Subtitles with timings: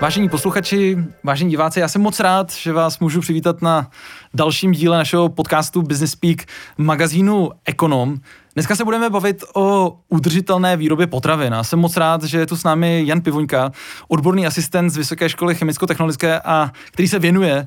[0.00, 3.90] Vážení posluchači, vážení diváci, já jsem moc rád, že vás můžu přivítat na
[4.34, 6.44] dalším díle našeho podcastu Business Speak
[6.78, 8.16] magazínu Ekonom.
[8.54, 11.54] Dneska se budeme bavit o udržitelné výrobě potravin.
[11.54, 13.72] A jsem moc rád, že je tu s námi Jan Pivoňka,
[14.08, 17.66] odborný asistent z Vysoké školy chemicko-technologické a který se věnuje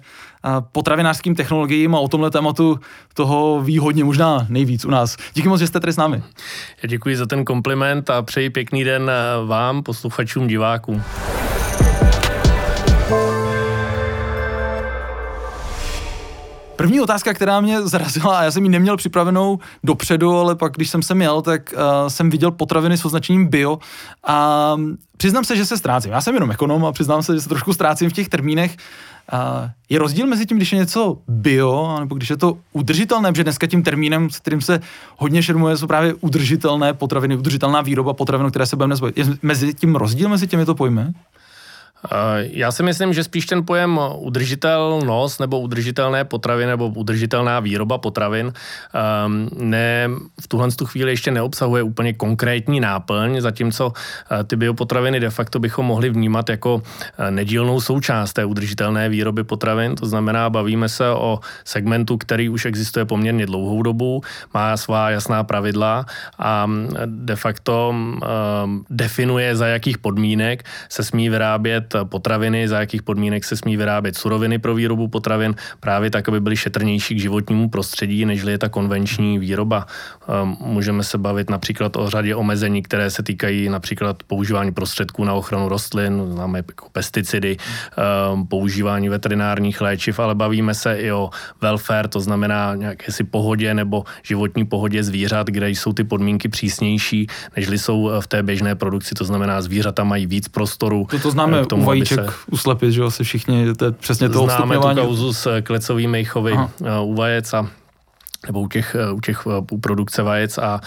[0.72, 2.80] potravinářským technologiím a o tomhle tématu
[3.14, 5.18] toho ví hodně, možná nejvíc u nás.
[5.34, 6.24] Díky moc, že jste tady s námi.
[6.84, 9.12] Já děkuji za ten kompliment a přeji pěkný den
[9.46, 11.04] vám, posluchačům, divákům.
[16.78, 20.90] První otázka, která mě zarazila, a já jsem ji neměl připravenou dopředu, ale pak, když
[20.90, 23.80] jsem sem jel, tak uh, jsem viděl potraviny s označením bio
[24.28, 24.76] a
[25.18, 26.12] přiznám se, že se ztrácím.
[26.12, 28.76] Já jsem jenom ekonom a přiznám se, že se trošku ztrácím v těch termínech.
[29.34, 33.44] Uh, je rozdíl mezi tím, když je něco bio, nebo když je to udržitelné, protože
[33.44, 34.80] dneska tím termínem, s kterým se
[35.18, 39.18] hodně šermuje, jsou právě udržitelné potraviny, udržitelná výroba potravin, které se budeme nezbavit.
[39.18, 41.02] Je mezi tím rozdíl mezi těmito pojmy?
[42.40, 48.54] Já si myslím, že spíš ten pojem udržitelnost nebo udržitelné potraviny nebo udržitelná výroba potravin
[48.94, 50.10] ehm, ne,
[50.42, 53.94] v tuhle tu chvíli ještě neobsahuje úplně konkrétní náplň, zatímco
[54.32, 56.82] eh, ty biopotraviny de facto bychom mohli vnímat jako
[57.18, 59.96] eh, nedílnou součást té udržitelné výroby potravin.
[59.96, 64.22] To znamená, bavíme se o segmentu, který už existuje poměrně dlouhou dobu,
[64.54, 66.06] má svá jasná pravidla
[66.40, 72.80] a mm, de facto ehm, definuje, za jakých podmínek se smí vyrábět vyrábět potraviny, za
[72.80, 77.20] jakých podmínek se smí vyrábět suroviny pro výrobu potravin, právě tak, aby byly šetrnější k
[77.20, 79.86] životnímu prostředí, než je ta konvenční výroba.
[80.28, 85.34] Ehm, můžeme se bavit například o řadě omezení, které se týkají například používání prostředků na
[85.34, 91.30] ochranu rostlin, známe jako pesticidy, ehm, používání veterinárních léčiv, ale bavíme se i o
[91.62, 97.28] welfare, to znamená nějaké si pohodě nebo životní pohodě zvířat, kde jsou ty podmínky přísnější,
[97.56, 101.08] než jsou v té běžné produkci, to znamená zvířata mají víc prostoru.
[101.12, 102.38] To, to známe tomu, vajíček se...
[102.52, 106.54] uslepit, že jo, se všichni, to je přesně to Známe tu kauzu s klecovými chovy.
[106.56, 107.68] Eh, u vajec a
[108.48, 110.82] nebo u těch, u těch u produkce vajec a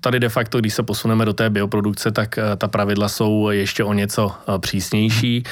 [0.00, 3.92] tady de facto, když se posuneme do té bioprodukce, tak ta pravidla jsou ještě o
[3.92, 5.42] něco přísnější,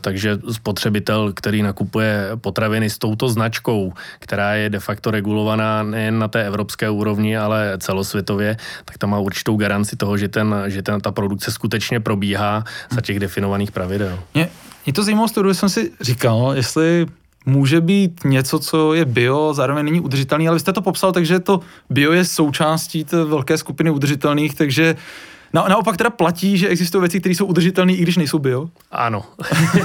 [0.00, 6.28] takže spotřebitel, který nakupuje potraviny s touto značkou, která je de facto regulovaná nejen na
[6.28, 11.00] té evropské úrovni, ale celosvětově, tak tam má určitou garanci toho, že, ten, že ten,
[11.00, 14.18] ta produkce skutečně probíhá za těch definovaných pravidel.
[14.34, 14.48] Mě,
[14.86, 17.06] mě to zajímalo z toho, jsem si říkal, jestli
[17.46, 21.38] může být něco, co je bio, zároveň není udržitelný, ale vy jste to popsal, takže
[21.38, 24.96] to bio je součástí té velké skupiny udržitelných, takže
[25.52, 28.68] na, naopak teda platí, že existují věci, které jsou udržitelné, i když nejsou bio?
[28.90, 29.24] Ano.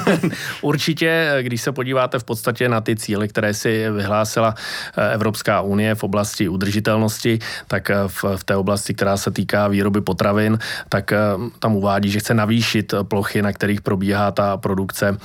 [0.61, 4.55] Určitě, když se podíváte v podstatě na ty cíle, které si vyhlásila
[4.97, 9.67] eh, Evropská unie v oblasti udržitelnosti, tak eh, v, v té oblasti, která se týká
[9.67, 10.59] výroby potravin,
[10.89, 11.17] tak eh,
[11.59, 15.17] tam uvádí, že chce navýšit plochy, na kterých probíhá ta produkce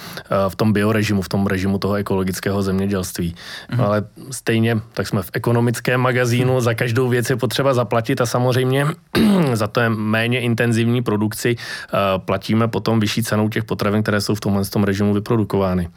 [0.48, 3.34] v tom biorežimu, v tom režimu toho ekologického zemědělství.
[3.70, 3.80] Mhm.
[3.80, 8.86] Ale stejně, tak jsme v ekonomickém magazínu, za každou věc je potřeba zaplatit a samozřejmě
[9.52, 14.20] za to je méně méně intenzivní produkci eh, platíme potom vyšší cenou těch potravin, které
[14.20, 15.90] jsou v tomhle tom režimu vyprodukovány.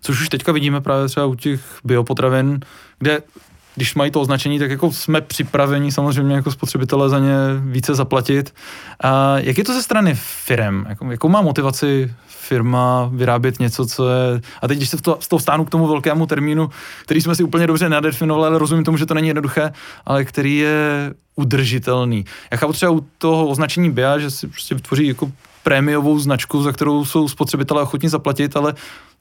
[0.00, 2.60] Což už teďka vidíme právě třeba u těch biopotravin,
[2.98, 3.22] kde
[3.74, 8.54] když mají to označení, tak jako jsme připraveni samozřejmě jako spotřebitelé za ně více zaplatit.
[9.00, 10.84] A jak je to ze strany firm?
[10.88, 14.40] Jako, jakou má motivaci firma vyrábět něco, co je...
[14.62, 16.70] A teď, když se z toho stánu k tomu velkému termínu,
[17.02, 19.72] který jsme si úplně dobře nadefinovali, ale rozumím tomu, že to není jednoduché,
[20.06, 22.24] ale který je udržitelný.
[22.50, 25.32] Já chápu třeba u toho označení BIA, že si prostě vytvoří jako
[25.62, 28.74] prémiovou značku, za kterou jsou spotřebitelé ochotní zaplatit, ale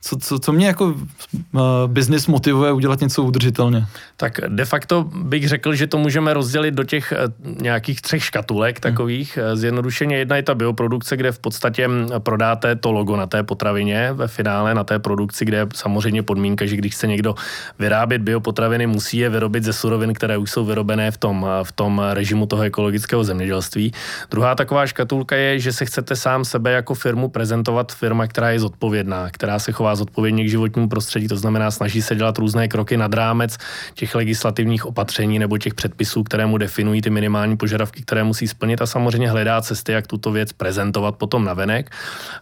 [0.03, 3.85] co, co, co mě jako uh, business motivuje udělat něco udržitelně?
[4.17, 7.13] Tak de facto bych řekl, že to můžeme rozdělit do těch
[7.45, 8.91] uh, nějakých třech škatulek hmm.
[8.91, 9.37] takových.
[9.37, 9.55] Hmm.
[9.55, 14.13] Zjednodušeně jedna je ta bioprodukce, kde v podstatě hm, prodáte to logo na té potravině
[14.13, 17.35] ve finále, na té produkci, kde je samozřejmě podmínka, že když chce někdo
[17.79, 22.01] vyrábět biopotraviny, musí je vyrobit ze surovin, které už jsou vyrobené v tom, v tom
[22.13, 23.93] režimu toho ekologického zemědělství.
[24.31, 28.59] Druhá taková škatulka je, že se chcete sám sebe jako firmu prezentovat firma, která je
[28.59, 32.97] zodpovědná, která se chová zodpovědně k životnímu prostředí, to znamená snaží se dělat různé kroky
[32.97, 33.57] nad rámec
[33.93, 38.81] těch legislativních opatření nebo těch předpisů, které mu definují ty minimální požadavky, které musí splnit
[38.81, 41.91] a samozřejmě hledá cesty, jak tuto věc prezentovat potom na venek,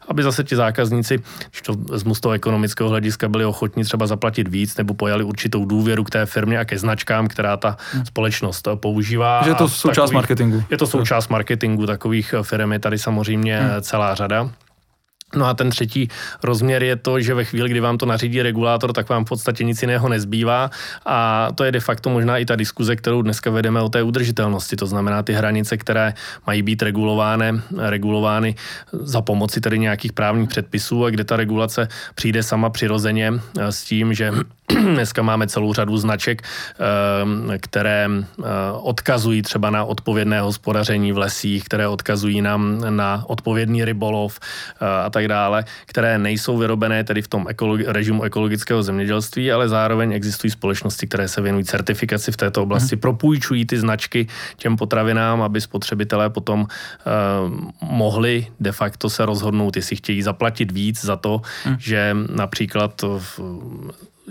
[0.07, 1.19] aby zase ti zákazníci,
[1.49, 1.75] když to
[2.13, 6.25] z toho ekonomického hlediska, byli ochotní třeba zaplatit víc nebo pojali určitou důvěru k té
[6.25, 9.43] firmě a ke značkám, která ta společnost používá.
[9.43, 10.63] Že je to součást takových, marketingu.
[10.69, 13.81] Je to součást marketingu takových firm, je tady samozřejmě hmm.
[13.81, 14.49] celá řada.
[15.35, 16.07] No a ten třetí
[16.43, 19.63] rozměr je to, že ve chvíli, kdy vám to nařídí regulátor, tak vám v podstatě
[19.63, 20.69] nic jiného nezbývá
[21.05, 24.75] a to je de facto možná i ta diskuze, kterou dneska vedeme o té udržitelnosti.
[24.75, 26.13] To znamená ty hranice, které
[26.47, 28.55] mají být regulovány, regulovány
[28.91, 33.83] za pomoci tedy nějakých právních předpisů a kde ta regulace přijde sama přirozeně eh, s
[33.83, 34.31] tím, že
[34.93, 38.43] Dneska máme celou řadu značek, eh, které eh,
[38.81, 45.09] odkazují třeba na odpovědné hospodaření v lesích, které odkazují nám na odpovědný rybolov eh, a
[45.09, 50.51] tak dále, které nejsou vyrobené tedy v tom ekologi- režimu ekologického zemědělství, ale zároveň existují
[50.51, 53.01] společnosti, které se věnují certifikaci v této oblasti, hmm.
[53.01, 54.27] propůjčují ty značky
[54.57, 56.67] těm potravinám, aby spotřebitelé potom
[57.81, 61.75] mohli de facto se rozhodnout, jestli chtějí zaplatit víc za to, hmm.
[61.79, 63.39] že například v,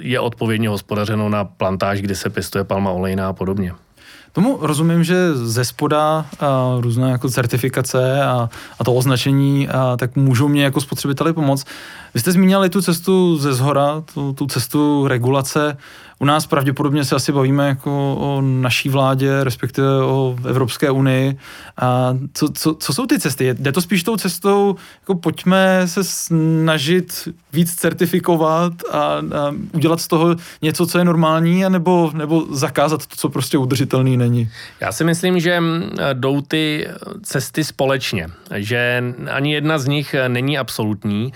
[0.00, 3.73] je odpovědně hospodařeno na plantáž, kde se pěstuje palma olejná a podobně.
[4.32, 8.49] Tomu rozumím, že ze spoda a různé jako certifikace a,
[8.79, 11.67] a to označení, a, tak můžou mě jako spotřebiteli pomoct.
[12.14, 15.76] Vy jste zmínili tu cestu ze zhora, tu, tu cestu regulace.
[16.22, 21.37] U nás pravděpodobně se asi bavíme jako o naší vládě, respektive o Evropské unii.
[21.76, 23.55] A co, co, co jsou ty cesty?
[23.55, 29.22] Jde to spíš tou cestou, jako pojďme se snažit víc certifikovat a, a
[29.72, 34.50] udělat z toho něco, co je normální, anebo, nebo zakázat to, co prostě udržitelný není?
[34.81, 35.62] Já si myslím, že
[36.12, 36.88] jdou ty
[37.23, 41.32] cesty společně, že ani jedna z nich není absolutní.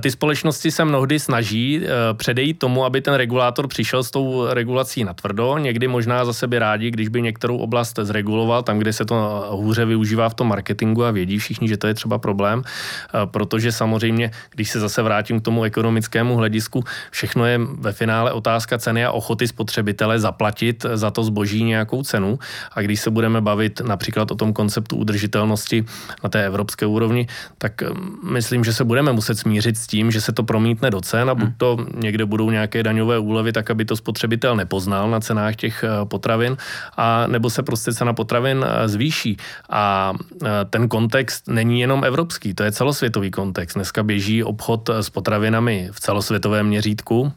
[0.00, 1.82] Ty společnosti se mnohdy snaží
[2.12, 6.58] předejít tomu, aby ten regulátor přišel s tou regulací na tvrdo, někdy možná za sebe
[6.58, 11.04] rádi, když by některou oblast zreguloval, tam, kde se to hůře využívá v tom marketingu
[11.04, 15.40] a vědí všichni, že to je třeba problém, eh, protože samozřejmě, když se zase vrátím
[15.40, 21.10] k tomu ekonomickému hledisku, všechno je ve finále otázka ceny a ochoty spotřebitele zaplatit za
[21.10, 22.38] to zboží nějakou cenu.
[22.72, 25.84] A když se budeme bavit například o tom konceptu udržitelnosti
[26.24, 27.26] na té evropské úrovni,
[27.58, 27.86] tak eh,
[28.22, 31.34] myslím, že se budeme muset smířit s tím, že se to promítne do cen a
[31.34, 35.84] buď to někde budou nějaké daňové úlevy, tak aby to spotřebitel nepoznal na cenách těch
[35.84, 36.56] eh, potravin,
[36.96, 39.36] a nebo se prostě cena potravin eh, zvýší.
[39.70, 40.12] A
[40.42, 43.76] eh, ten kontext není jenom evropský, to je celosvětový kontext.
[43.76, 47.32] Dneska běží obchod s potravinami v celosvětovém měřítku,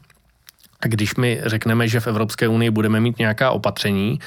[0.82, 4.18] a když my řekneme, že v Evropské unii budeme mít nějaká opatření,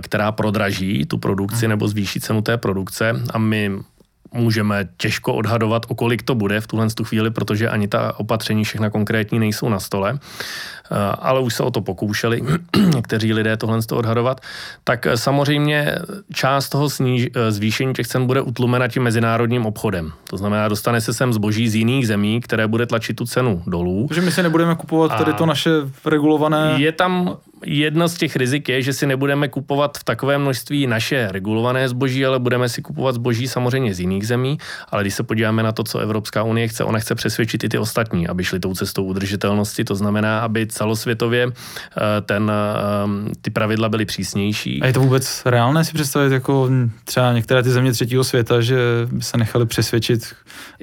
[0.00, 1.70] která prodraží tu produkci hmm.
[1.70, 3.82] nebo zvýší cenu té produkce a my
[4.32, 8.90] můžeme těžko odhadovat, o kolik to bude v tuhle chvíli, protože ani ta opatření všechna
[8.90, 12.42] konkrétní nejsou na stole, eh, ale už se o to pokoušeli
[12.94, 14.40] někteří lidé tohle odhadovat,
[14.84, 15.94] tak eh, samozřejmě
[16.32, 20.12] část toho sníž, eh, zvýšení těch cen bude utlumena tím mezinárodním obchodem.
[20.30, 24.06] To znamená, dostane se sem zboží z jiných zemí, které bude tlačit tu cenu dolů.
[24.08, 25.70] Takže my si nebudeme kupovat tady to naše
[26.04, 26.74] regulované...
[26.76, 31.28] Je tam jedno z těch rizik je, že si nebudeme kupovat v takovém množství naše
[31.32, 34.58] regulované zboží, ale budeme si kupovat zboží samozřejmě z jiných zemí.
[34.88, 37.78] Ale když se podíváme na to, co Evropská unie chce, ona chce přesvědčit i ty
[37.78, 39.84] ostatní, aby šli tou cestou udržitelnosti.
[39.84, 44.82] To znamená, aby celosvětově eh, ten, eh, ty pravidla byly přísnější.
[44.82, 46.70] A je to vůbec reálné si představit, jako
[47.04, 48.78] třeba některé ty země třetího světa, že
[49.12, 50.34] by se nechali přesvědčit?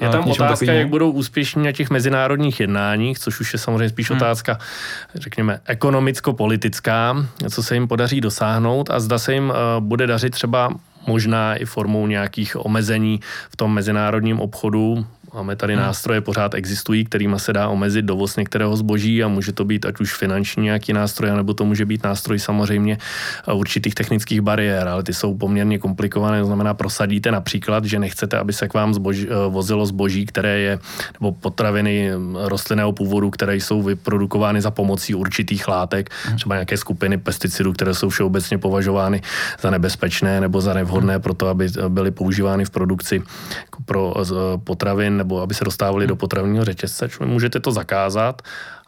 [0.02, 0.76] Je tam otázka, takovým?
[0.76, 4.18] jak budou úspěšní na těch mezinárodních jednáních, což už je samozřejmě spíš hmm.
[4.18, 4.58] otázka,
[5.16, 10.30] řekněme, ekonomicko-politická politická, co se jim podaří dosáhnout a zda se jim eh, bude dařit
[10.30, 10.70] třeba
[11.08, 13.20] možná i formou nějakých omezení
[13.50, 15.84] v tom mezinárodním obchodu, Máme tady hmm.
[15.84, 20.00] nástroje, pořád existují, kterými se dá omezit dovoz některého zboží a může to být ať
[20.00, 22.98] už finanční nějaký nástroj, nebo to může být nástroj samozřejmě
[23.48, 26.40] eh, určitých technických bariér, ale ty jsou poměrně komplikované.
[26.40, 30.60] To znamená, prosadíte například, že nechcete, aby se k vám zboží, eh, vozilo zboží, které
[30.60, 30.80] je,
[31.20, 36.36] nebo potraviny hm, rostlinného původu, které jsou vyprodukovány za pomocí určitých látek, hmm.
[36.36, 39.22] třeba nějaké skupiny pesticidů, které jsou všeobecně považovány
[39.62, 41.22] za nebezpečné nebo za nevhodné hmm.
[41.22, 43.24] pro to, aby byly používány v produkci
[43.86, 44.26] pro eh,
[44.64, 47.10] potravin nebo aby se dostávali do potravního řetězce.
[47.26, 48.42] Můžete to zakázat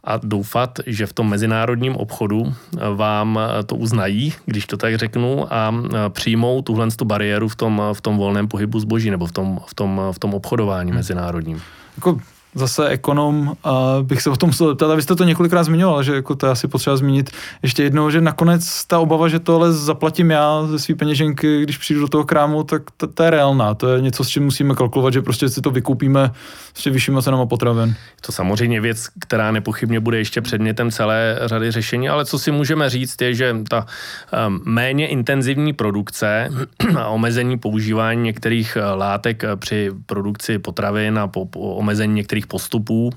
[0.04, 4.96] a doufat, že v tom mezinárodním obchodu eh, vám eh, to uznají, když to tak
[4.96, 9.26] řeknu, a eh, přijmou tuhle tu bariéru v tom, v tom volném pohybu zboží nebo
[9.26, 10.98] v tom, v tom, v tom obchodování hmm.
[10.98, 11.62] mezinárodním.
[11.98, 12.22] Jako
[12.58, 16.04] zase ekonom a bych se o tom musel zeptat, a vy jste to několikrát zmiňoval,
[16.04, 17.32] že jako to je asi potřeba zmínit
[17.64, 21.78] ještě jednou, že nakonec ta obava, že to ale zaplatím já ze své peněženky, když
[21.78, 24.76] přijdu do toho krámu, tak to, to je reálná, to je něco, s čím musíme
[24.76, 26.32] kalkulovat, že prostě si to vykoupíme
[26.74, 27.96] s vyššíma cenama potravin.
[28.26, 32.90] To samozřejmě věc, která nepochybně bude ještě předmětem celé řady řešení, ale co si můžeme
[32.90, 33.86] říct je, že ta
[34.48, 36.50] um, méně intenzivní produkce
[36.98, 42.47] a omezení používání některých uh, látek uh, při produkci potravin a po, po omezení některých
[42.48, 43.12] postupů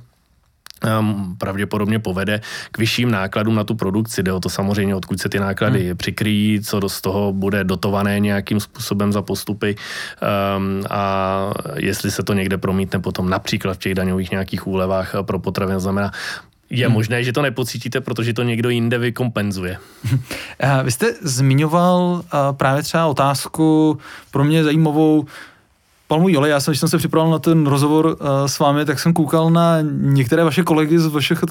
[1.00, 2.40] um, pravděpodobně povede
[2.72, 4.22] k vyšším nákladům na tu produkci.
[4.22, 5.96] Jde o to samozřejmě, odkud se ty náklady hmm.
[5.96, 12.32] přikryjí, co z toho bude dotované nějakým způsobem za postupy um, a jestli se to
[12.32, 15.80] někde promítne potom například v těch daňových nějakých úlevách pro potraviny.
[15.80, 16.12] Znamená,
[16.70, 16.94] je hmm.
[16.94, 19.78] možné, že to nepocítíte, protože to někdo jinde vykompenzuje.
[20.84, 23.98] Vy jste zmiňoval právě třeba otázku
[24.30, 25.26] pro mě zajímavou,
[26.10, 26.50] palmový olej.
[26.50, 28.14] Já jsem, když jsem se připravil na ten rozhovor uh,
[28.46, 31.44] s vámi, tak jsem koukal na některé vaše kolegy z vašich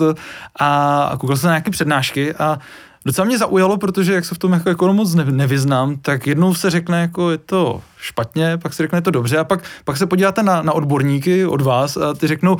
[0.56, 2.60] a, a koukal jsem na nějaké přednášky a
[3.06, 6.70] docela mě zaujalo, protože jak se v tom jako, jako moc nevyznám, tak jednou se
[6.70, 10.06] řekne, jako je to špatně, pak se řekne, je to dobře a pak, pak se
[10.06, 12.58] podíváte na, na odborníky od vás a ty řeknou,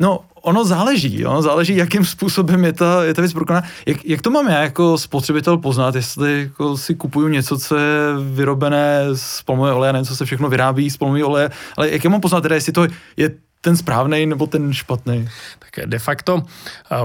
[0.00, 1.42] No, ono záleží, jo?
[1.42, 3.66] záleží, jakým způsobem je ta, je ta věc prokonaná.
[3.86, 7.98] Jak, jak to mám já jako spotřebitel poznat, jestli jako si kupuju něco, co je
[8.32, 12.10] vyrobené z palmového oleje, ne, co se všechno vyrábí z palmového oleje, ale jak já
[12.10, 12.86] mám poznat teda, jestli to
[13.16, 13.30] je
[13.66, 15.26] ten správný nebo ten špatný?
[15.58, 16.42] Tak de facto,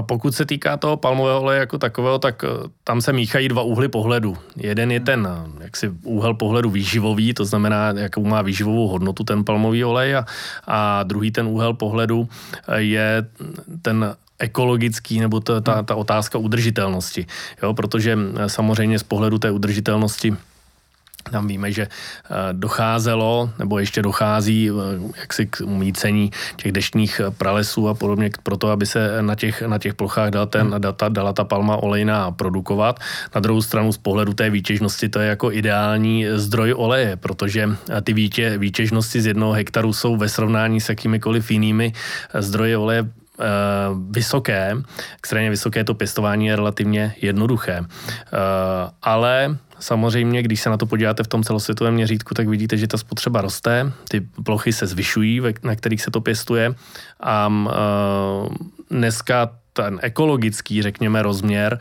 [0.06, 2.46] pokud se týká toho palmového oleje jako takového, tak e,
[2.84, 4.38] tam se míchají dva úhly pohledu.
[4.56, 9.44] Jeden je ten e, jaksi úhel pohledu výživový, to znamená, jakou má výživovou hodnotu ten
[9.44, 10.26] palmový olej a,
[10.66, 12.28] a druhý ten úhel pohledu
[12.68, 13.26] e, je
[13.82, 17.26] ten ekologický nebo ta, ta, ta otázka udržitelnosti.
[17.62, 20.36] Jo, protože samozřejmě z pohledu té udržitelnosti
[21.30, 24.72] tam víme, že eh, docházelo, nebo ještě dochází eh,
[25.20, 29.78] jaksi k umícení těch deštních eh, pralesů a podobně, proto, aby se na těch, na
[29.78, 30.80] těch plochách dala, ten, hmm.
[30.80, 33.00] data, dala ta palma olejná produkovat.
[33.34, 37.68] Na druhou stranu z pohledu té výtěžnosti to je jako ideální zdroj oleje, protože
[38.02, 41.92] ty výtě, výtěžnosti z jednoho hektaru jsou ve srovnání s jakýmikoliv jinými
[42.34, 43.21] zdroje oleje
[44.10, 44.76] vysoké,
[45.18, 47.80] extrémně vysoké to pěstování je relativně jednoduché.
[49.02, 52.98] Ale Samozřejmě, když se na to podíváte v tom celosvětovém měřítku, tak vidíte, že ta
[52.98, 56.74] spotřeba roste, ty plochy se zvyšují, na kterých se to pěstuje
[57.20, 58.54] a uh,
[58.90, 61.78] dneska ten ekologický, řekněme, rozměr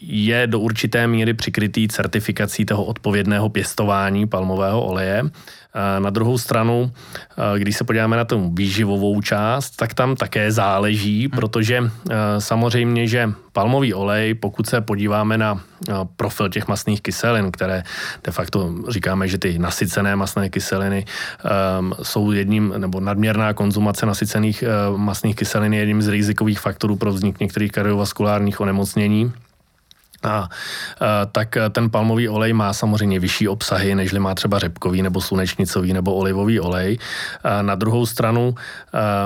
[0.00, 5.22] je do určité míry přikrytý certifikací toho odpovědného pěstování palmového oleje.
[5.98, 6.90] Na druhou stranu,
[7.58, 11.90] když se podíváme na tu výživovou část, tak tam také záleží, protože
[12.38, 15.60] samozřejmě, že palmový olej, pokud se podíváme na
[16.16, 17.82] profil těch masných kyselin, které
[18.24, 21.04] de facto říkáme, že ty nasycené masné kyseliny
[21.80, 26.96] um, jsou jedním, nebo nadměrná konzumace nasycených uh, masných kyselin je jedním z rizikových faktorů
[26.96, 29.32] pro vznik některých kardiovaskulárních onemocnění.
[30.22, 30.48] A,
[31.32, 36.14] tak ten palmový olej má samozřejmě vyšší obsahy, nežli má třeba řepkový nebo slunečnicový nebo
[36.14, 36.98] olivový olej.
[37.44, 38.54] A na druhou stranu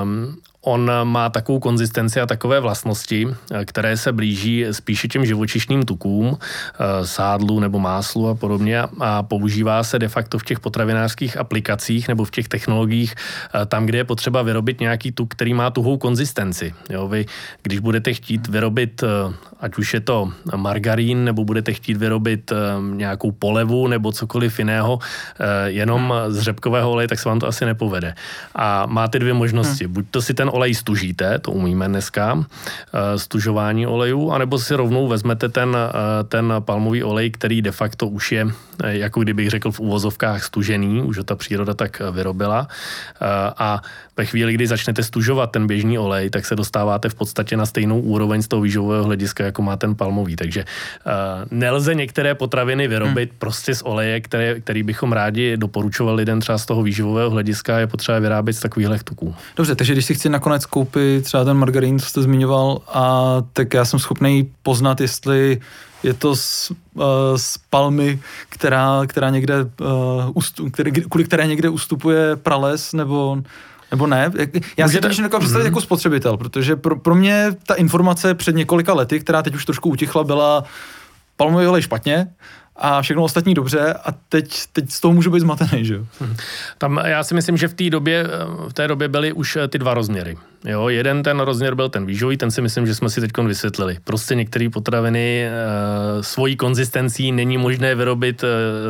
[0.02, 3.28] um, On má takovou konzistenci a takové vlastnosti,
[3.64, 9.82] které se blíží spíše těm živočišným tukům, eh, sádlu nebo máslu a podobně a používá
[9.82, 14.04] se de facto v těch potravinářských aplikacích nebo v těch technologiích eh, tam, kde je
[14.04, 16.74] potřeba vyrobit nějaký tuk, který má tuhou konzistenci.
[16.90, 17.26] Jo, vy,
[17.62, 22.52] když budete chtít vyrobit, eh, ať už je to margarín, nebo budete chtít vyrobit
[22.94, 24.98] nějakou polevu nebo cokoliv jiného,
[25.66, 28.14] jenom z řepkového oleje, tak se vám to asi nepovede.
[28.54, 29.86] A máte dvě možnosti.
[29.86, 35.09] Buď to si ten olej stužíte, to umíme dneska, eh, stužování olejů, anebo si rovnou
[35.09, 38.47] vezmete ten, eh, ten palmový olej, který de facto už je,
[38.85, 42.69] eh, jako kdybych řekl v úvozovkách stužený, už ho ta příroda tak vyrobila.
[43.59, 43.83] A
[44.20, 48.00] ve chvíli, kdy začnete stužovat ten běžný olej, tak se dostáváte v podstatě na stejnou
[48.00, 50.36] úroveň z toho výživového hlediska, jako má ten palmový.
[50.36, 50.64] Takže
[51.50, 53.38] nelze některé potraviny vyrobit hmm.
[53.38, 57.86] prostě z oleje, které, který bychom rádi doporučovali lidem třeba z toho výživového hlediska, je
[57.86, 59.34] potřeba vyrábět z takových tuků.
[59.56, 63.74] Dobře, takže když si chci nakonec koupit třeba ten margarín, co jste zmiňoval, a tak
[63.74, 65.60] já jsem schopný poznat, jestli
[66.02, 67.04] je to z, uh,
[67.36, 69.66] z palmy, která, která někde, uh,
[70.34, 73.42] ustu, který, kvůli které někde ustupuje prales, nebo,
[73.90, 74.30] nebo ne?
[74.76, 75.64] Já si to představit mm-hmm.
[75.64, 79.90] jako spotřebitel, protože pro, pro mě ta informace před několika lety, která teď už trošku
[79.90, 80.64] utichla, byla
[81.37, 82.26] palmový olej špatně,
[82.80, 86.06] a všechno ostatní dobře a teď, teď z toho můžu být zmatený, že jo?
[86.78, 88.26] Tam já si myslím, že v té době,
[88.68, 90.37] v té době byly už ty dva rozměry.
[90.64, 93.96] Jo, jeden ten rozměr byl ten výživový, ten si myslím, že jsme si teď vysvětlili.
[94.04, 95.50] Prostě některé potraviny e,
[96.22, 98.46] svojí konzistencí není možné vyrobit e,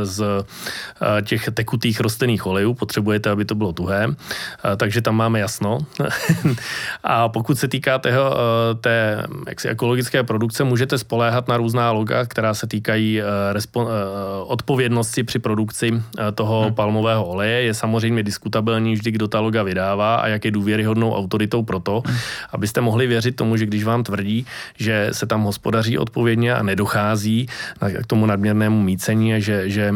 [0.07, 5.41] z e, těch tekutých rostlinných olejů, potřebujete, aby to bylo tuhé, e, takže tam máme
[5.41, 5.79] jasno.
[7.05, 12.27] a pokud se týká tého, e, té jaksi ekologické produkce, můžete spoléhat na různá loga,
[12.27, 13.93] která se týkají e, respo, e,
[14.45, 16.75] odpovědnosti při produkci e, toho hmm.
[16.75, 17.63] palmového oleje.
[17.63, 22.03] Je samozřejmě diskutabilní vždy, kdo ta loga vydává a jak je důvěryhodnou autoritou jsou proto,
[22.53, 24.47] abyste mohli věřit tomu, že když vám tvrdí,
[24.79, 27.47] že se tam hospodaří odpovědně a nedochází
[28.03, 29.95] k tomu nadměrnému mícení a že, že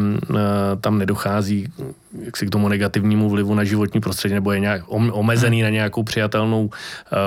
[0.81, 1.67] tam nedochází
[2.15, 6.03] jak si k tomu negativnímu vlivu na životní prostředí nebo je nějak omezený na nějakou
[6.03, 6.71] přijatelnou uh,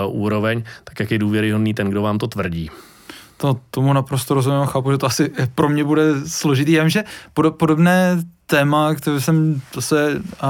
[0.08, 2.70] úroveň, tak jak je důvěryhodný ten, kdo vám to tvrdí.
[3.36, 6.72] To, tomu naprosto rozumím a chápu, že to asi pro mě bude složitý.
[6.72, 7.04] Já vím, že
[7.34, 8.16] podobné
[8.46, 10.48] téma, které jsem zase uh,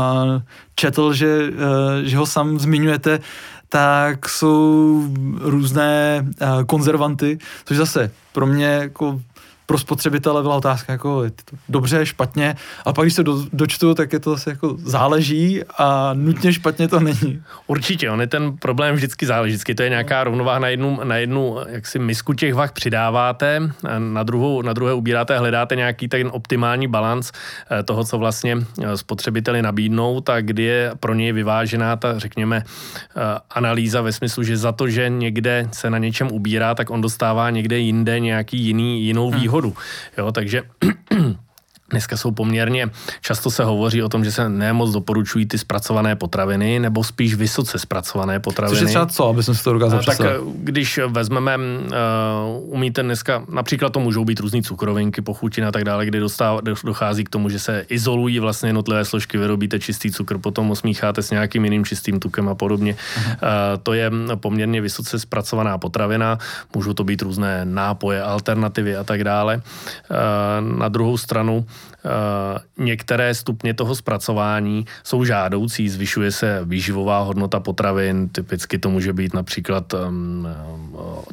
[0.74, 3.20] četl, že, uh, že ho sám zmiňujete,
[3.68, 5.02] tak jsou
[5.40, 9.20] různé uh, konzervanty, což zase pro mě jako
[9.68, 13.94] pro spotřebitele byla otázka jako je to dobře, špatně, a pak když se do, dočtu,
[13.94, 17.42] tak je to zase jako záleží a nutně špatně to není.
[17.66, 21.16] Určitě, on je ten problém vždycky záleží, vždycky to je nějaká rovnováha na jednu, na
[21.16, 23.60] jednu jak si misku těch vah přidáváte,
[23.98, 27.32] na, druhou, na druhé ubíráte, hledáte nějaký ten optimální balans
[27.70, 32.62] eh, toho, co vlastně eh, spotřebiteli nabídnou, tak kdy je pro něj vyvážená ta, řekněme,
[32.64, 33.20] eh,
[33.50, 37.50] analýza ve smyslu, že za to, že někde se na něčem ubírá, tak on dostává
[37.50, 39.40] někde jinde nějaký jiný, jinou hmm.
[39.60, 39.76] Výhodu.
[40.18, 40.62] Jo, takže
[41.90, 42.90] Dneska jsou poměrně,
[43.20, 47.78] často se hovoří o tom, že se nemoc doporučují ty zpracované potraviny, nebo spíš vysoce
[47.78, 48.78] zpracované potraviny.
[48.78, 53.02] Což je třeba co, aby jsem si to dokázal Tak eh, když vezmeme, uh, umíte
[53.02, 57.28] dneska, například to můžou být různé cukrovinky, pochutiny a tak dále, kdy dostáv, dochází k
[57.28, 61.84] tomu, že se izolují vlastně jednotlivé složky, vyrobíte čistý cukr, potom osmícháte s nějakým jiným
[61.84, 62.96] čistým tukem a podobně.
[63.26, 63.38] Uh,
[63.82, 66.38] to je poměrně vysoce zpracovaná potravina,
[66.74, 69.62] můžou to být různé nápoje, alternativy a tak dále.
[70.10, 71.77] Uh, na druhou stranu, Eh,
[72.78, 79.34] některé stupně toho zpracování jsou žádoucí, zvyšuje se výživová hodnota potravin, typicky to může být
[79.34, 80.48] například um,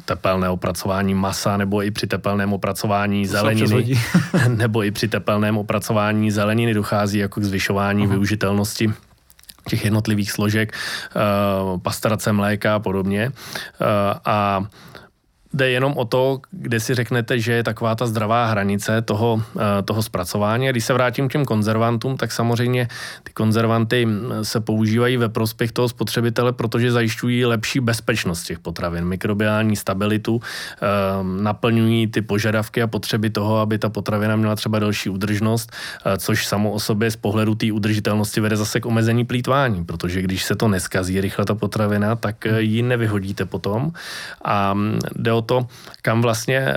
[0.04, 3.94] tepelné opracování masa nebo i při tepelném opracování zeleniny,
[4.48, 8.12] nebo i při tepelném opracování zeleniny dochází jako k zvyšování Aha.
[8.12, 8.92] využitelnosti
[9.68, 10.72] těch jednotlivých složek,
[11.16, 13.32] uh, pastarace mléka a podobně.
[13.80, 13.86] Uh,
[14.24, 14.62] a
[15.56, 19.82] jde jenom o to, kde si řeknete, že je taková ta zdravá hranice toho, eh,
[19.82, 20.68] toho zpracování.
[20.68, 22.88] A když se vrátím k těm konzervantům, tak samozřejmě
[23.22, 29.04] ty konzervanty mm, se používají ve prospěch toho spotřebitele, protože zajišťují lepší bezpečnost těch potravin,
[29.04, 30.86] mikrobiální stabilitu, eh,
[31.42, 36.46] naplňují ty požadavky a potřeby toho, aby ta potravina měla třeba delší udržnost, eh, což
[36.46, 40.54] samo o sobě z pohledu té udržitelnosti vede zase k omezení plítvání, protože když se
[40.56, 43.90] to neskazí rychle ta potravina, tak ji nevyhodíte potom.
[44.44, 45.66] A mm, jde o to,
[46.02, 46.74] kam vlastně eh,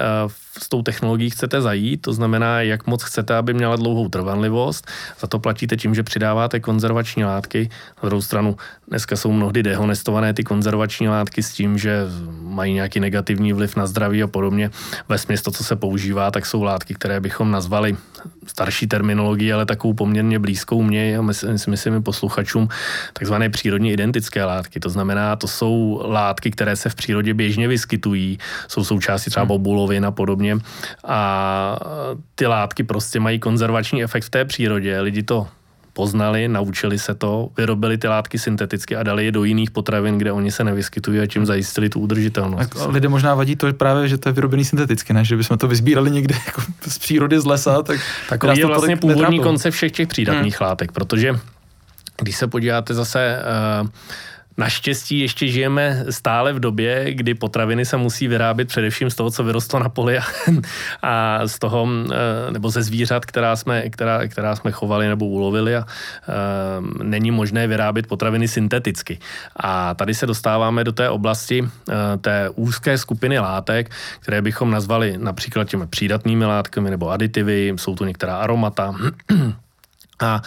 [0.64, 4.88] s tou technologií chcete zajít, to znamená, jak moc chcete, aby měla dlouhou trvanlivost.
[5.20, 7.70] Za to platíte tím, že přidáváte konzervační látky.
[8.04, 12.06] Na druhou stranu, dneska jsou mnohdy dehonestované ty konzervační látky s tím, že
[12.42, 14.72] mají nějaký negativní vliv na zdraví a podobně.
[15.10, 17.98] Ve to, co se používá, tak jsou látky, které bychom nazvali
[18.48, 22.68] starší terminologii, ale takovou poměrně blízkou mě a myslím, myslím i posluchačům,
[23.14, 24.80] takzvané přírodně identické látky.
[24.80, 30.06] To znamená, to jsou látky, které se v přírodě běžně vyskytují, jsou součástí třeba bobulovin
[30.06, 30.49] a podobně
[31.08, 31.80] a
[32.36, 35.00] ty látky prostě mají konzervační efekt v té přírodě.
[35.00, 35.48] Lidi to
[35.94, 40.32] poznali, naučili se to, vyrobili ty látky synteticky a dali je do jiných potravin, kde
[40.32, 42.70] oni se nevyskytují a tím zajistili tu udržitelnost.
[42.70, 45.26] Tak lidé možná vadí to právě, že to je vyrobený synteticky, ne?
[45.26, 47.82] že bychom to vyzbírali někde jako z přírody, z lesa.
[47.84, 50.68] Tak Takový je vlastně původní koncept všech těch přídatných hmm.
[50.68, 51.40] látek, protože
[52.22, 53.42] když se podíváte zase
[53.82, 53.88] uh,
[54.60, 59.44] Naštěstí ještě žijeme stále v době, kdy potraviny se musí vyrábět především z toho, co
[59.44, 60.24] vyrostlo na poli a,
[61.02, 65.76] a z toho, eh, nebo ze zvířat, která jsme, která, která jsme chovali nebo ulovili
[65.76, 69.20] a um, není možné vyrábět potraviny synteticky.
[69.56, 71.70] A tady se dostáváme do té oblasti uh,
[72.22, 78.06] té úzké skupiny látek, které bychom nazvali například těmi přídatnými látkami nebo aditivy, jsou tu
[78.06, 78.96] některá aromata,
[80.24, 80.42] a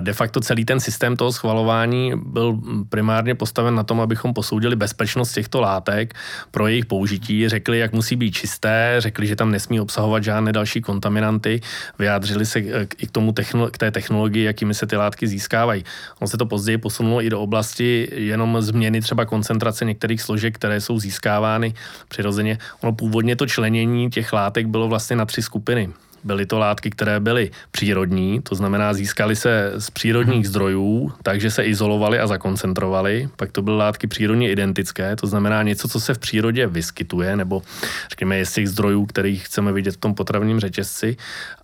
[0.00, 2.58] de facto celý ten systém toho schvalování byl
[2.88, 6.14] primárně postaven na tom, abychom posoudili bezpečnost těchto látek
[6.50, 10.80] pro jejich použití, řekli, jak musí být čisté, řekli, že tam nesmí obsahovat žádné další
[10.80, 11.60] kontaminanty,
[11.98, 15.84] vyjádřili se i k, tomu technolo- k té technologii, jakými se ty látky získávají.
[16.18, 20.80] On se to později posunulo i do oblasti jenom změny třeba koncentrace některých složek, které
[20.80, 21.74] jsou získávány
[22.08, 22.58] přirozeně.
[22.80, 25.90] Ono původně to členění těch látek bylo vlastně na tři skupiny.
[26.26, 30.46] Byly to látky, které byly přírodní, to znamená získaly se z přírodních mhm.
[30.46, 33.28] zdrojů, takže se izolovaly a zakoncentrovaly.
[33.36, 37.62] Pak to byly látky přírodně identické, to znamená něco, co se v přírodě vyskytuje, nebo
[38.10, 41.16] řekněme je z těch zdrojů, kterých chceme vidět v tom potravním řetězci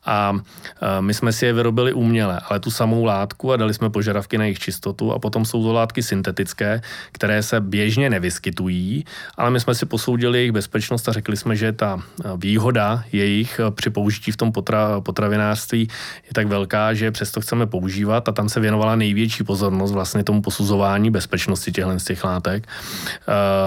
[0.05, 0.35] a
[1.01, 4.45] my jsme si je vyrobili uměle, ale tu samou látku a dali jsme požadavky na
[4.45, 6.81] jejich čistotu a potom jsou to látky syntetické,
[7.13, 9.05] které se běžně nevyskytují,
[9.37, 12.03] ale my jsme si posoudili jejich bezpečnost a řekli jsme, že ta
[12.37, 15.89] výhoda jejich při použití v tom potra, potravinářství
[16.25, 20.43] je tak velká, že přesto chceme používat a tam se věnovala největší pozornost vlastně tomu
[20.43, 22.67] posuzování bezpečnosti těchto z těch látek.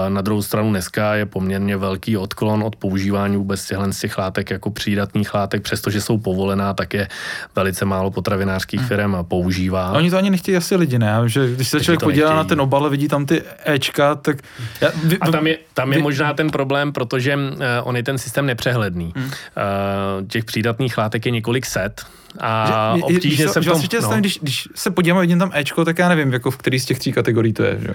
[0.08, 4.50] Na druhou stranu dneska je poměrně velký odklon od používání vůbec těchto z těch látek
[4.50, 7.08] jako přídatných látek, přestože jsou povolená, tak je
[7.54, 8.88] velice málo potravinářských hmm.
[8.88, 9.94] firm používá.
[9.94, 11.14] Oni to ani nechtějí asi lidi, ne?
[11.26, 14.42] Že když se člověk podívá na ten obal, vidí tam ty Ečka, tak...
[14.80, 18.02] Já, vy, a tam je, tam je vy, možná ten problém, protože uh, on je
[18.02, 19.12] ten systém nepřehledný.
[19.14, 19.24] Hmm.
[19.24, 22.02] Uh, těch přídatných látek je několik set,
[22.40, 23.80] a že, obtížně je, se v tom...
[23.80, 24.16] Že no.
[24.18, 26.84] když, když se podívám a vidím tam Ečko, tak já nevím, jako v který z
[26.84, 27.78] těch tří kategorií to je.
[27.80, 27.94] Že?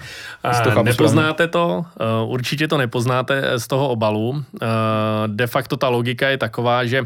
[0.73, 1.85] To nepoznáte to,
[2.25, 4.43] určitě to nepoznáte z toho obalu.
[5.27, 7.05] De facto ta logika je taková, že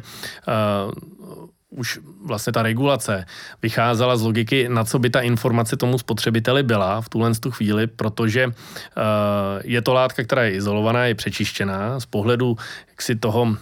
[1.75, 3.25] už vlastně ta regulace
[3.61, 7.87] vycházela z logiky, na co by ta informace tomu spotřebiteli byla v tuhle tu chvíli,
[7.87, 8.53] protože uh,
[9.63, 11.99] je to látka, která je izolovaná, je přečištěná.
[11.99, 12.57] Z pohledu
[12.99, 13.55] si toho uh,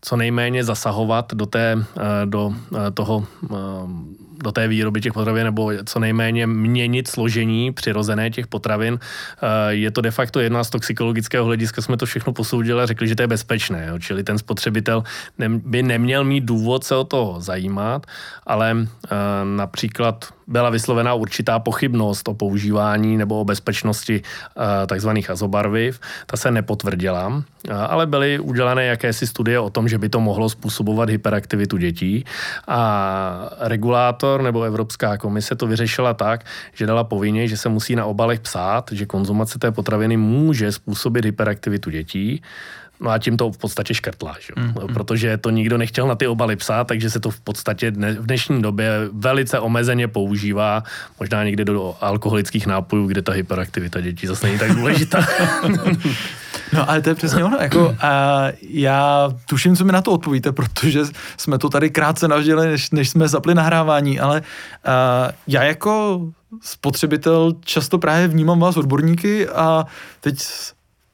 [0.00, 2.54] co nejméně zasahovat do, té, uh, do
[2.94, 3.26] toho
[4.42, 8.98] do té výroby těch potravin nebo co nejméně měnit složení přirozené těch potravin.
[8.98, 13.08] Eh, je to de facto jedna z toxikologického hlediska, jsme to všechno posoudili a řekli,
[13.08, 13.86] že to je bezpečné.
[13.88, 13.98] Jo?
[13.98, 15.02] Čili ten spotřebitel
[15.48, 18.06] by neměl mít důvod se o to zajímat,
[18.46, 26.00] ale eh, například byla vyslovena určitá pochybnost o používání nebo o bezpečnosti eh, takzvaných azobarviv.
[26.26, 27.42] Ta se nepotvrdila,
[27.88, 32.24] ale byly udělané jakési studie o tom, že by to mohlo způsobovat hyperaktivitu dětí
[32.68, 37.96] a regulátor regulátor nebo Evropská komise to vyřešila tak, že dala povinně, že se musí
[37.96, 42.42] na obalech psát, že konzumace té potraviny může způsobit hyperaktivitu dětí.
[43.00, 44.52] No a tím to v podstatě škrtla, že?
[44.56, 44.94] Mm, mm.
[44.94, 48.26] protože to nikdo nechtěl na ty obaly psát, takže se to v podstatě dne, v
[48.26, 50.82] dnešní době velice omezeně používá,
[51.20, 55.26] možná někde do alkoholických nápojů, kde ta hyperaktivita dětí zase není tak důležitá.
[56.74, 57.56] No ale to je přesně ono.
[57.60, 61.00] Jako, a já tuším, co mi na to odpovíte, protože
[61.36, 64.42] jsme to tady krátce navžděli, než, než jsme zapli nahrávání, ale
[64.84, 66.20] a, já jako
[66.62, 69.86] spotřebitel často právě vnímám vás odborníky a
[70.20, 70.38] teď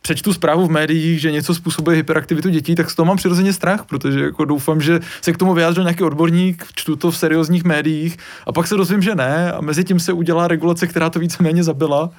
[0.03, 3.85] přečtu zprávu v médiích, že něco způsobuje hyperaktivitu dětí, tak z toho mám přirozeně strach,
[3.85, 8.17] protože jako doufám, že se k tomu vyjádřil nějaký odborník, čtu to v seriózních médiích
[8.47, 11.65] a pak se dozvím, že ne a mezi tím se udělá regulace, která to víceméně
[11.65, 12.11] zabila.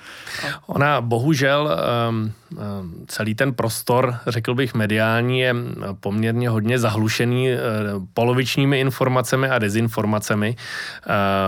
[0.68, 1.78] Ona bohužel
[2.10, 2.32] um,
[3.08, 5.56] celý ten prostor, řekl bych, mediální je
[6.00, 7.58] poměrně hodně zahlušený uh,
[8.14, 10.56] polovičními informacemi a dezinformacemi.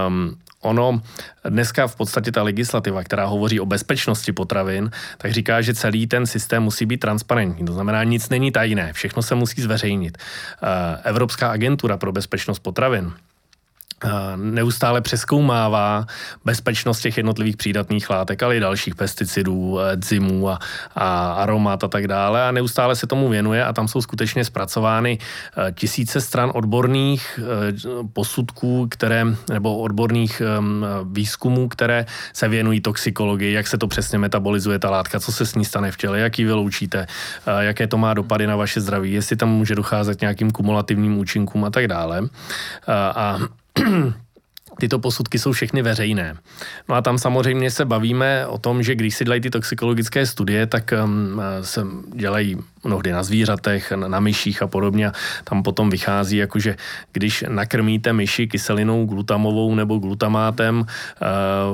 [0.07, 1.01] Um, ono
[1.49, 6.25] dneska v podstatě ta legislativa, která hovoří o bezpečnosti potravin, tak říká, že celý ten
[6.25, 7.65] systém musí být transparentní.
[7.65, 10.17] To znamená, nic není tajné, všechno se musí zveřejnit.
[10.17, 13.13] Eh, Evropská agentura pro bezpečnost potravin
[14.35, 16.05] neustále přeskoumává
[16.45, 20.59] bezpečnost těch jednotlivých přídatných látek, ale i dalších pesticidů, enzymů a,
[20.95, 25.17] a aromat a tak dále a neustále se tomu věnuje a tam jsou skutečně zpracovány
[25.67, 27.43] e, tisíce stran odborných e,
[28.13, 30.41] posudků, které, nebo odborných
[31.11, 35.55] výzkumů, které se věnují toxikologii, jak se to přesně metabolizuje ta látka, co se s
[35.55, 37.07] ní stane v těle, jak ji vyloučíte,
[37.45, 41.65] e, jaké to má dopady na vaše zdraví, jestli tam může docházet nějakým kumulativním účinkům
[41.65, 42.21] a tak dále.
[43.15, 43.37] A
[44.79, 46.35] tyto posudky jsou všechny veřejné.
[46.89, 50.67] No a tam samozřejmě se bavíme o tom, že když si dělají ty toxikologické studie,
[50.67, 51.81] tak um, se
[52.15, 55.11] dělají mnohdy na zvířatech, na, na myších a podobně.
[55.43, 56.75] Tam potom vychází, jakože
[57.11, 60.85] když nakrmíte myši kyselinou glutamovou nebo glutamátem uh,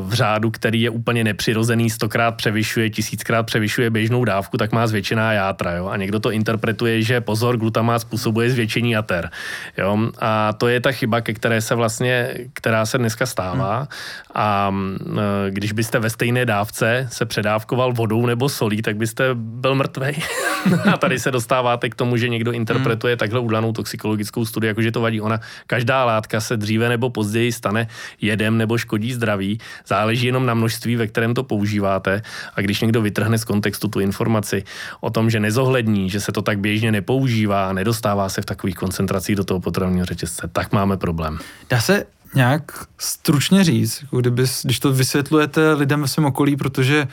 [0.10, 5.34] v řádu, který je úplně nepřirozený, stokrát převyšuje, tisíckrát převyšuje běžnou dávku, tak má zvětšená
[5.34, 5.72] játra.
[5.72, 5.88] Jo?
[5.88, 9.30] A někdo to interpretuje, že pozor, glutamát způsobuje zvětšení jater.
[9.78, 9.98] Jo?
[10.20, 13.78] A to je ta chyba, ke které se vlastně, která se dneska stává.
[13.78, 13.88] Hmm.
[14.36, 15.18] A uh,
[15.50, 20.16] když byste ve stejné dávce se předávkoval vodou nebo solí, tak byste byl mrtvej.
[21.00, 23.18] tady se dostáváte k tomu, že někdo interpretuje hmm.
[23.18, 25.22] takhle udanou toxikologickou studii, jakože to vadí.
[25.22, 27.88] Ona, každá látka se dříve nebo později stane
[28.22, 29.60] jedem nebo škodí zdraví.
[29.88, 32.22] Záleží jenom na množství, ve kterém to používáte.
[32.56, 34.64] A když někdo vytrhne z kontextu tu informaci
[35.02, 39.36] o tom, že nezohlední, že se to tak běžně nepoužívá, nedostává se v takových koncentracích
[39.36, 41.40] do toho potravního řetězce, tak máme problém.
[41.70, 47.08] Dá se nějak stručně říct, jako kdyby, když to vysvětlujete lidem ve svém okolí, protože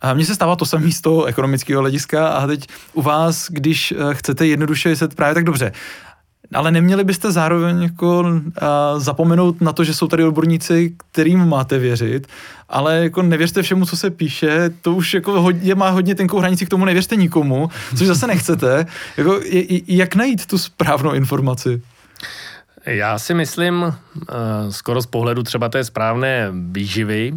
[0.00, 3.92] a mně se stává to samé z toho ekonomického hlediska a teď u vás, když
[3.92, 5.72] eh, chcete jednoduše vysvětlit právě tak dobře,
[6.54, 8.40] ale neměli byste zároveň jako uh,
[8.98, 12.26] zapomenout na to, že jsou tady odborníci, kterým máte věřit,
[12.68, 16.66] ale jako nevěřte všemu, co se píše, to už jako hodně, má hodně tenkou hranici
[16.66, 18.86] k tomu, nevěřte nikomu, což zase nechcete.
[19.16, 19.40] Jako,
[19.86, 21.82] jak najít tu správnou informaci?
[22.86, 24.34] Já si myslím, eh,
[24.72, 27.32] skoro z pohledu třeba té správné výživy,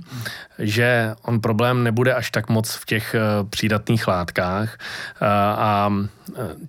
[0.60, 4.78] že on problém nebude až tak moc v těch eh, přídatných látkách.
[5.22, 5.94] Eh, a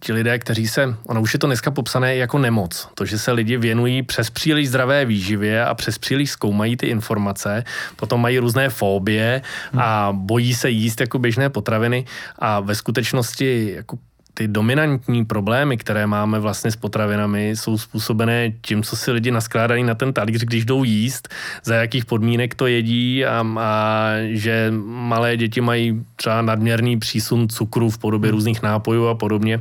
[0.01, 3.33] ti lidé, kteří se, ono už je to dneska popsané jako nemoc, to, že se
[3.33, 7.65] lidi věnují přes příliš zdravé výživě a přes příliš zkoumají ty informace,
[7.97, 9.43] potom mají různé fóbie
[9.77, 12.05] a bojí se jíst jako běžné potraviny
[12.39, 13.99] a ve skutečnosti jako
[14.35, 19.85] ty dominantní problémy, které máme vlastně s potravinami, jsou způsobené tím, co si lidi naskládají
[19.85, 21.29] na ten talíř, když jdou jíst,
[21.65, 27.91] za jakých podmínek to jedí a, a že malé děti mají třeba nadměrný přísun cukru
[27.91, 28.37] v podobě hmm.
[28.37, 29.61] různých nápojů a podobně.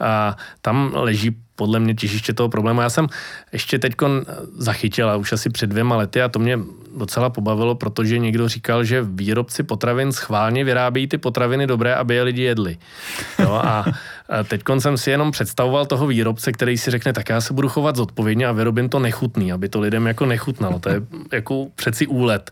[0.00, 2.80] A tam leží podle mě těžiště toho problému.
[2.80, 3.06] Já jsem
[3.52, 3.92] ještě teď
[4.56, 6.58] zachytil, a už asi před dvěma lety, a to mě
[6.96, 12.22] docela pobavilo, protože někdo říkal, že výrobci potravin schválně vyrábějí ty potraviny dobré, aby je
[12.22, 12.78] lidi jedli.
[13.38, 13.84] Jo, a
[14.48, 17.96] teď jsem si jenom představoval toho výrobce, který si řekne, tak já se budu chovat
[17.96, 20.78] zodpovědně a vyrobím to nechutný, aby to lidem jako nechutnalo.
[20.78, 22.50] To je jako přeci úlet.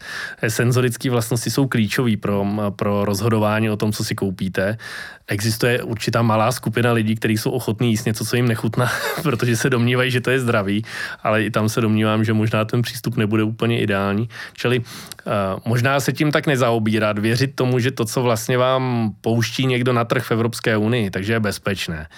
[0.49, 4.79] Senzorické vlastnosti jsou klíčové pro, pro rozhodování o tom, co si koupíte
[5.29, 8.91] existuje určitá malá skupina lidí, kteří jsou ochotní jíst něco, co jim nechutná,
[9.23, 10.85] protože se domnívají, že to je zdravý,
[11.23, 14.29] ale i tam se domnívám, že možná ten přístup nebude úplně ideální.
[14.53, 14.85] Čili uh,
[15.65, 20.05] možná se tím tak nezaobírat, věřit tomu, že to, co vlastně vám pouští někdo na
[20.05, 22.09] trh v Evropské unii, takže je bezpečné безпечна.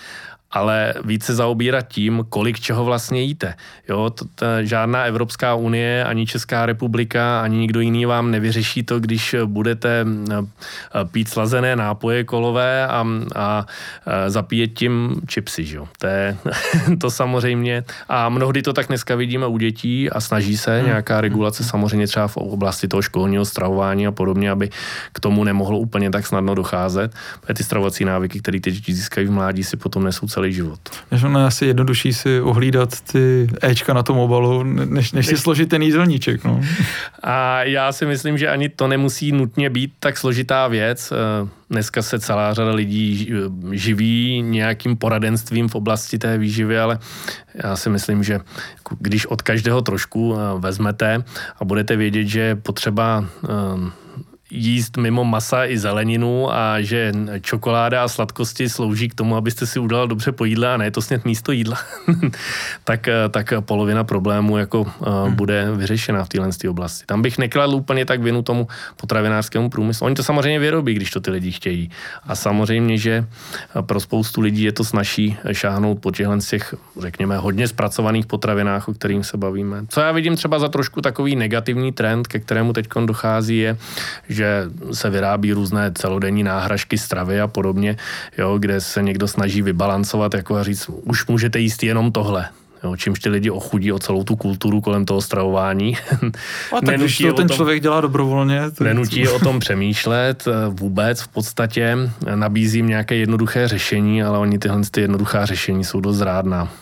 [0.50, 3.54] Ale více zaobírat tím, kolik čeho vlastně jíte.
[3.88, 9.00] Jo, to, to, žádná Evropská unie, ani Česká republika, ani nikdo jiný vám nevyřeší to,
[9.00, 10.06] když budete
[11.12, 13.66] pít slazené nápoje kolové a, a
[14.26, 15.64] zapíjet tím čipsy.
[15.64, 15.78] Že.
[15.98, 16.36] To, je,
[17.00, 17.84] to samozřejmě.
[18.08, 20.86] A mnohdy to tak dneska vidíme u dětí a snaží se hmm.
[20.86, 24.70] nějaká regulace samozřejmě třeba v oblasti toho školního stravování a podobně, aby
[25.12, 27.14] k tomu nemohlo úplně tak snadno docházet.
[27.54, 30.80] Ty stravovací návyky, které ty děti získají v mládí, si potom nesou celý život.
[31.10, 35.36] Než ono je asi jednodušší si ohlídat ty Ečka na tom obalu, než, než si
[35.36, 36.44] složit ten jídelníček.
[36.44, 36.60] No.
[37.22, 41.12] A já si myslím, že ani to nemusí nutně být tak složitá věc.
[41.12, 43.32] Eh, dneska se celá řada lidí
[43.72, 46.98] živí nějakým poradenstvím v oblasti té výživy, ale
[47.54, 48.40] já si myslím, že
[48.98, 51.24] když od každého trošku eh, vezmete
[51.60, 53.48] a budete vědět, že je potřeba eh,
[54.50, 59.78] jíst mimo masa i zeleninu a že čokoláda a sladkosti slouží k tomu, abyste si
[59.78, 61.78] udal dobře po jídle a ne to snět místo jídla,
[62.84, 67.06] tak, tak polovina problému jako uh, bude vyřešena v téhle oblasti.
[67.06, 70.06] Tam bych nekladl úplně tak vinu tomu potravinářskému průmyslu.
[70.06, 71.90] Oni to samozřejmě vyrobí, když to ty lidi chtějí.
[72.24, 73.26] A samozřejmě, že
[73.80, 78.88] pro spoustu lidí je to snaží šáhnout po těchhle z těch, řekněme, hodně zpracovaných potravinách,
[78.88, 79.84] o kterým se bavíme.
[79.88, 83.76] Co já vidím třeba za trošku takový negativní trend, ke kterému teď dochází, je,
[84.28, 87.96] že že se vyrábí různé celodenní náhražky stravy a podobně,
[88.38, 92.48] jo, kde se někdo snaží vybalancovat jako a říct, už můžete jíst jenom tohle.
[92.84, 95.96] Jo, čímž ty lidi ochudí o celou tu kulturu kolem toho stravování.
[96.72, 98.70] A tak když to ten tom, člověk dělá dobrovolně.
[98.70, 101.98] To nenutí o tom přemýšlet eh, vůbec v podstatě.
[102.34, 106.72] Nabízím nějaké jednoduché řešení, ale oni tyhle ty jednoduchá řešení jsou dost zrádná.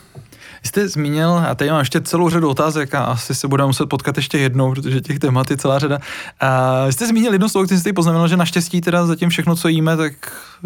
[0.62, 4.16] Jste zmínil, a tady mám ještě celou řadu otázek a asi se budeme muset potkat
[4.16, 5.99] ještě jednou, protože těch témat je celá řada.
[6.40, 9.97] A jste zmínil jedno slovo, které jste poznamenal, že naštěstí teda zatím všechno, co jíme,
[9.97, 10.12] tak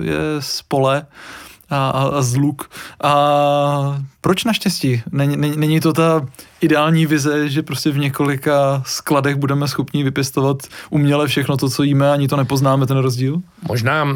[0.03, 1.07] je spole
[1.71, 2.71] a, a, a zluk.
[3.03, 5.03] A proč naštěstí?
[5.13, 6.27] Není, není, není to ta
[6.61, 10.57] ideální vize, že prostě v několika skladech budeme schopni vypěstovat
[10.91, 13.43] uměle všechno to, co jíme, ani to nepoznáme, ten rozdíl?
[13.69, 14.07] Možná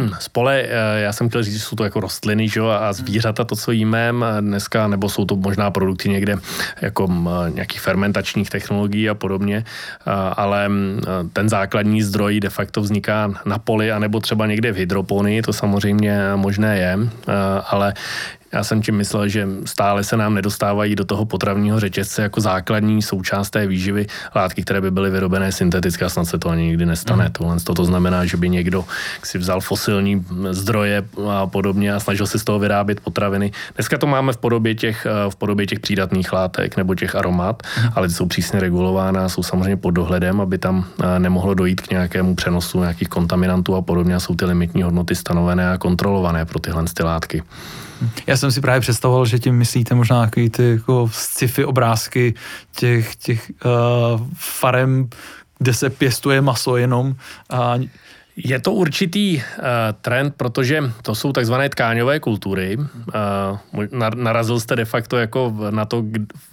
[0.18, 2.70] spole, eh, já jsem chtěl říct, že jsou to jako rostliny že?
[2.70, 6.36] a zvířata, to, co jíme dneska, nebo jsou to možná produkty někde
[6.80, 7.08] jako
[7.54, 9.64] nějakých fermentačních technologií a podobně,
[10.36, 10.70] ale
[11.32, 16.18] ten základní zdroj de facto vzniká na poli, anebo třeba někde v hydroponii, to samozřejmě
[16.36, 16.98] možné je,
[17.66, 17.94] ale
[18.54, 23.02] já jsem tím myslel, že stále se nám nedostávají do toho potravního řetězce jako základní
[23.02, 26.86] součást té výživy látky, které by byly vyrobené synteticky a snad se to ani nikdy
[26.86, 27.24] nestane.
[27.24, 27.32] Mm.
[27.32, 28.84] Tohle to znamená, že by někdo
[29.22, 33.52] si vzal fosilní zdroje a podobně a snažil se z toho vyrábět potraviny.
[33.76, 37.62] Dneska to máme v podobě těch, eh, v podobě těch přídatných látek nebo těch aromat,
[37.62, 37.88] mm.
[37.94, 41.90] ale ty jsou přísně regulována, jsou samozřejmě pod dohledem, aby tam eh, nemohlo dojít k
[41.90, 44.14] nějakému přenosu nějakých kontaminantů a podobně.
[44.14, 47.42] A jsou ty limitní hodnoty stanovené a kontrolované pro tyhle ty látky.
[48.26, 52.34] Já jsem si právě představoval, že tím myslíte možná takový ty jako sci-fi obrázky
[52.76, 55.08] těch, těch uh, farem,
[55.58, 57.14] kde se pěstuje maso jenom
[57.50, 57.74] a
[58.36, 59.42] Je to určitý uh,
[60.00, 62.76] trend, protože to jsou takzvané tkáňové kultury.
[62.76, 66.04] Uh, narazil jste de facto jako na to,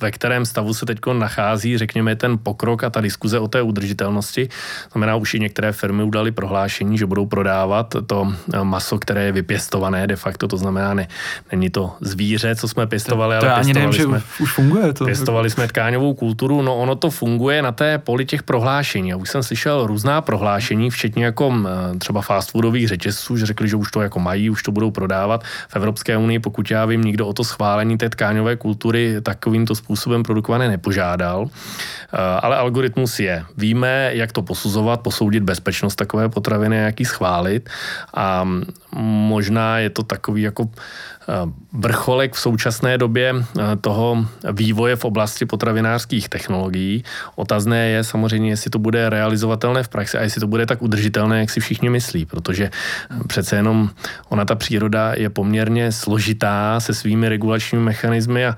[0.01, 4.49] ve kterém stavu se teď nachází, řekněme, ten pokrok a ta diskuze o té udržitelnosti.
[4.91, 10.07] Znamená, už i některé firmy udali prohlášení, že budou prodávat to maso, které je vypěstované
[10.07, 11.07] de facto, to znamená, ne,
[11.51, 14.93] není to zvíře, co jsme pěstovali, to, to ale ani nevím, jsme, že už funguje
[14.93, 15.05] to.
[15.05, 19.09] Pěstovali jsme tkáňovou kulturu, no ono to funguje na té poli těch prohlášení.
[19.09, 23.69] Já už jsem slyšel různá prohlášení, včetně jako Eh, třeba fast foodových řetězců, že řekli,
[23.69, 25.43] že už to jako mají, už to budou prodávat.
[25.43, 30.23] V Evropské unii, pokud já vím, nikdo o to schválení té tkáňové kultury takovýmto způsobem
[30.23, 31.49] produkované nepožádal.
[31.49, 33.45] Eh, ale algoritmus je.
[33.57, 37.69] Víme, jak to posuzovat, posoudit bezpečnost takové potraviny, jak ji schválit.
[38.13, 38.47] A
[38.95, 40.69] možná je to takový jako
[41.18, 41.18] Eh,
[41.73, 47.03] vrcholek v současné době eh, toho vývoje v oblasti potravinářských technologií.
[47.35, 51.39] Otazné je samozřejmě, jestli to bude realizovatelné v praxi a jestli to bude tak udržitelné,
[51.39, 53.89] jak si všichni myslí, protože eh, přece jenom
[54.29, 58.55] ona ta příroda je poměrně složitá se svými regulačními mechanismy a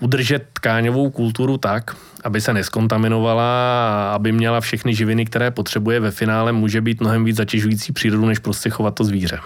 [0.00, 6.10] udržet tkáňovou kulturu tak, aby se neskontaminovala a aby měla všechny živiny, které potřebuje ve
[6.10, 9.38] finále, může být mnohem víc zatěžující přírodu, než prostě chovat to zvíře.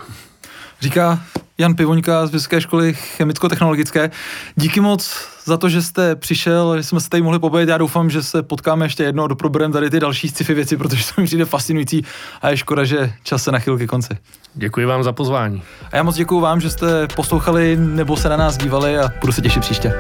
[0.81, 1.21] Říká
[1.61, 4.11] Jan Pivoňka z Vysoké školy chemicko-technologické.
[4.57, 7.69] Díky moc za to, že jste přišel, že jsme se tady mohli pobavit.
[7.69, 11.05] Já doufám, že se potkáme ještě jednou a doprobereme tady ty další sci-fi věci, protože
[11.15, 12.05] to mi přijde fascinující
[12.43, 14.19] a je škoda, že čas se nachyl ke konci.
[14.55, 15.63] Děkuji vám za pozvání.
[15.93, 19.33] A já moc děkuji vám, že jste poslouchali nebo se na nás dívali a budu
[19.33, 19.95] se těšit příště.